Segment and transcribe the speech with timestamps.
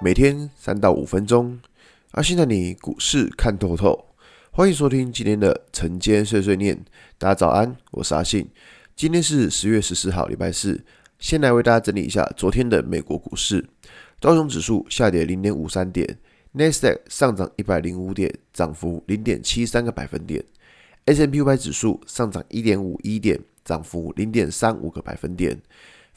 [0.00, 1.58] 每天三到五分钟，
[2.12, 4.06] 阿信带你股市看透透。
[4.52, 6.84] 欢迎收听今天的晨间碎碎念。
[7.18, 8.48] 大家早安，我是阿信。
[8.94, 10.84] 今天是十月十四号，礼拜四。
[11.18, 13.68] 先来为大家整理一下昨天的美国股市。
[14.20, 16.16] 道琼指数下跌零点五三点
[16.54, 20.44] ，Nasdaq 上涨一百零五点，涨幅零点七三个百分点。
[21.06, 25.60] S&P 五百指数上涨一点五一点，涨幅零点三五个百分点。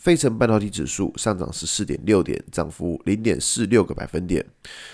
[0.02, 4.44] 费城半导体指数上涨十四点六点，涨幅零点四六个百分点。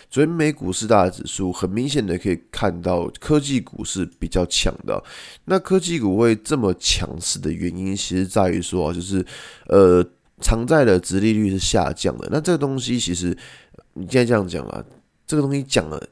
[0.09, 5.01] 昨天美股四大指数很明显的可以看到，科技股是比较强的。
[5.45, 9.25] 那科技股会这么强势的原因，其实在于说，就是
[9.69, 10.05] 呃，
[10.41, 12.27] 长债的殖利率是下降的。
[12.29, 13.27] 那这个东西其实
[13.93, 14.83] 你现在这样讲啊，
[15.25, 16.05] 这个东西讲了，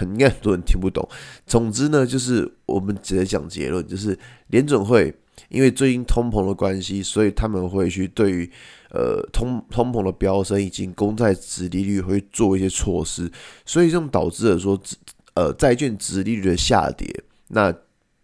[0.00, 1.06] 应该很多人听不懂。
[1.46, 5.14] 总之呢，就是我们直接讲结论，就是联准会。
[5.48, 8.50] 因为最近通膨的关系，所以他们会去对于
[8.90, 13.30] 呃通通膨的飙升以及公债殖利率会做一些措施，
[13.66, 14.80] 所以这种导致了说
[15.34, 17.08] 呃债券殖利率的下跌，
[17.48, 17.74] 那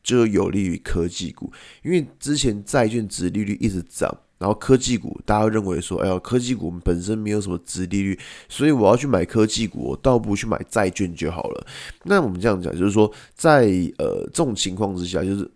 [0.03, 1.53] 就有利于科技股。
[1.83, 11.67] 因为之前债券殖利率一直涨，然后科技股大家认为说，哎呀，科技股本身没有什么殖利率，所以我要去买科技股，我倒不如去买债券就好了。
[12.05, 13.67] 那我们这样讲，就是说在
[13.99, 15.51] 呃这种情况之下，就是。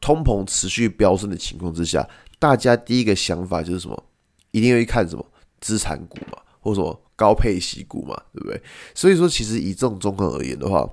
[0.00, 4.04] 通膨持续飙升的情况之下，大家第一个想法就是什么？
[4.50, 5.24] 一定会看什么
[5.60, 8.62] 资产股嘛，或者什么高配息股嘛，对不对？
[8.94, 10.88] 所以说，其实以这种状况而言的话，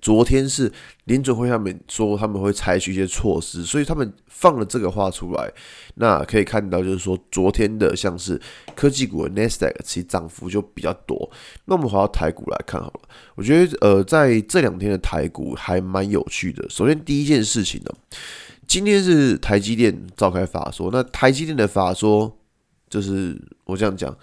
[0.00, 0.72] 昨天是
[1.04, 5.52] 联准会他们说他们会采取一些措施，所以他们放了这个话出来。
[5.96, 8.40] 那可以看到，就是说昨天的像是
[8.74, 11.30] 科技股的 Nasdaq 其实涨幅就比较多。
[11.66, 13.00] 那我们回到台股来看好了，
[13.34, 16.68] 我觉得呃在这两天的台股还蛮有趣的。
[16.70, 17.90] 首先第一件事情呢，
[18.66, 22.38] 今天是台积电召开法说，那台积电的法说
[22.88, 24.16] 就是我这样讲，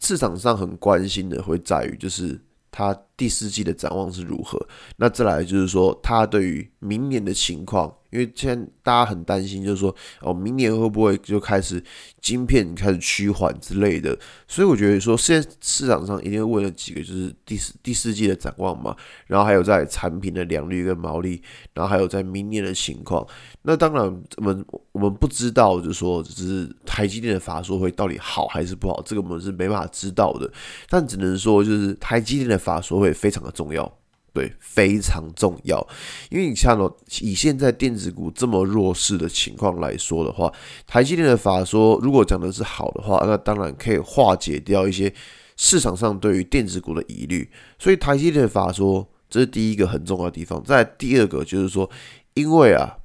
[0.00, 2.40] 市场上很关心的会在于就是。
[2.72, 4.58] 它第四季的展望是如何？
[4.96, 7.94] 那再来就是说，他对于明年的情况。
[8.10, 11.80] 因为现在大家很担心，就是说哦，明年会不会就开始
[12.20, 14.18] 晶片开始趋缓之类的？
[14.48, 18.96] 所以我觉得说，现在市场上一定会问了几个，就是第四第四季的展望嘛，
[19.28, 21.40] 然后还有在产品的良率跟毛利，
[21.72, 23.24] 然后还有在明年的情况。
[23.62, 24.02] 那当然，
[24.38, 30.50] 我们我们不知道，就是说，只是台积电的法说会到底好还是不好，这个我们是没办法知道的。
[30.88, 33.90] 但只能说，就是台积电的法说会非常的重要。
[34.32, 35.84] 对，非常重要，
[36.30, 36.88] 因为你看哦，
[37.20, 40.52] 以现在电子股这么弱势的情况来说的话，
[40.86, 45.12] 台积电的法说如果讲的是好的话，那当然可以化解掉一些
[45.56, 47.50] 市场上对于电子股的疑虑。
[47.76, 50.62] 所以台积电的法说，这是第一个很重要的地方。
[50.62, 51.90] 再第二个就是说，
[52.34, 52.98] 因为啊，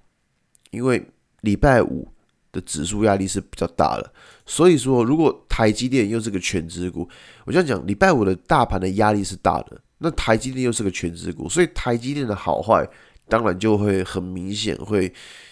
[0.69, 1.03] 因为
[1.41, 2.07] 礼拜五
[2.51, 4.13] 的指数压力是比较大的，
[4.45, 7.09] 所以说如果台积电又是个全职股，
[7.45, 9.81] 我这样讲，礼拜五的大盘的压力是大的。
[9.97, 12.87] 那台积电又是个全职股，所以台积电的好坏
[13.27, 15.11] 当然就会很明显，会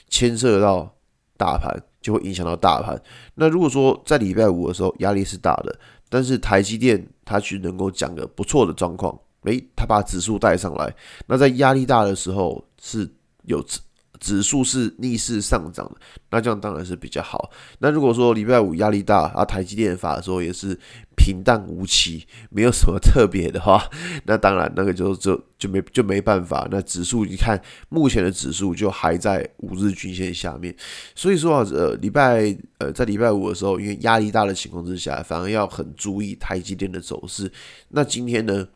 [0.09, 0.93] 牵涉到
[1.37, 3.01] 大盘，就会影响到大盘。
[3.35, 10.93] 那如果说在礼拜五的时候压力是大的，但是台积电它却能够讲个不错的状况，诶，它把指数带上来，
[11.27, 13.09] 那在压力大的时候是
[13.43, 13.61] 有。
[13.63, 13.79] 指
[14.19, 15.95] 指数是逆势上涨的，
[16.29, 17.51] 那这样当然是比较好。
[17.79, 20.79] 那如果说礼拜五压力大，啊，台积电法说也是
[21.23, 23.89] 平淡无奇，没有什么特别的话，
[24.27, 26.67] 那当然那个就就就没就没办法。
[26.69, 27.57] 那指数你看，
[27.87, 30.75] 目前的指数就还在五日均线下面，
[31.15, 37.49] 所以说啊，呃，礼拜呃在礼拜五的时候，因为压力大的情况之下，反而要很注意台积电的走势。
[37.87, 38.67] 那今天呢？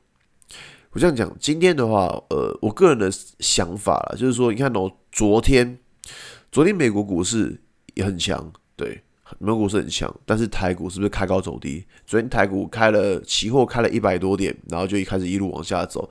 [0.92, 5.78] 我这样讲，今天的话，呃，我个人的想法啦，就是说，你看哦，昨天，
[6.50, 7.62] 昨天美国股市
[7.96, 9.04] 也很强，对，
[9.40, 11.86] 美股市很强，但是台股是不是开高走低？
[12.06, 16.10] 昨天台股开了期货开了一百多点，然后就一开始一路往下走。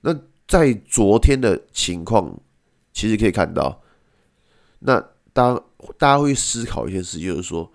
[0.00, 0.14] 那
[0.46, 2.40] 在昨天的情况，
[2.92, 3.82] 其实可以看到，
[4.80, 5.62] 那当
[5.98, 7.70] 大家会思考一件事，就是说，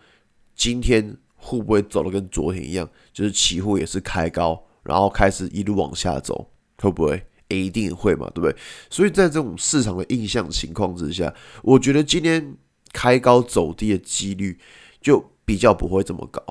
[0.56, 2.89] 今天会不会走得跟昨天一样？
[3.12, 4.63] 就是期货也是开高。
[4.84, 7.25] 然后开始一路往下走，会不会？
[7.48, 8.56] 一定会嘛，对不对？
[8.89, 12.57] 所以在这种市场的印象情况之下，我觉得今天
[12.94, 14.57] 开高走低的几率
[15.01, 16.42] 就比较不会这么高。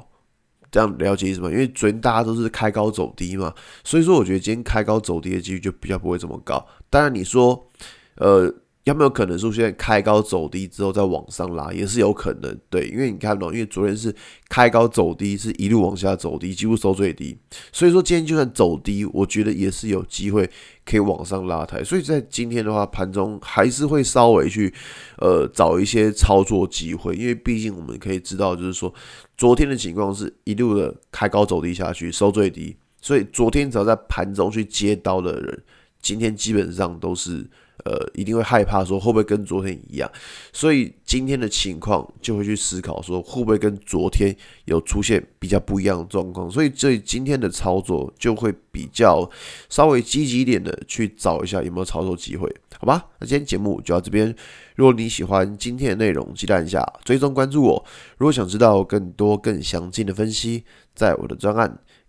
[0.70, 1.50] 这样了解意思吗？
[1.50, 6.66] 因为昨天大家都是开高走低嘛，所以说我觉得今天开高走低的几率就比较不会这么高。
[6.90, 7.70] 当然你说，
[8.16, 8.54] 呃。
[8.84, 12.58] 有没有可能出现开高走低之后再往上拉，也是有可能。
[12.68, 14.12] 对，因为你看到，因为昨天是
[14.48, 17.38] 开高走低，是一路往下走低，几乎收最低。
[17.70, 20.50] 所以说今天就算走低，我觉得也是有机会
[20.84, 21.84] 可以往上拉抬。
[21.84, 24.74] 所以在今天的话，盘中还是会稍微去
[25.18, 28.92] 呃找一些操作机会，因为毕竟我们可以知道，就是说
[29.36, 32.76] 昨天的情况是一路的开高走低下去，收最低。
[33.00, 35.62] 所以昨天只要在盘中去接刀的人，
[36.00, 37.48] 今天基本上都是。
[37.84, 40.10] 呃，一定会害怕说会不会跟昨天一样，
[40.52, 44.34] 所以今天的情况就会去思考说会不会跟昨天
[44.66, 49.28] 有出现比较不一样的状况，所以这今天的操作就会比较
[49.68, 52.48] 稍微积极一点的去找一下有没有操作机会，
[52.78, 53.04] 好吧？
[53.18, 54.34] 那今天节目就到这边，
[54.76, 57.84] 如果你喜欢今天的内容，记得按下追踪关注我。
[58.16, 60.64] 如果想知道更多更详尽的分析，
[60.94, 61.78] 在我的专案。